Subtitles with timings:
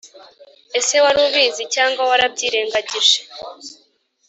[0.79, 3.17] Ese wari ubizi cyangwa warabyirengangije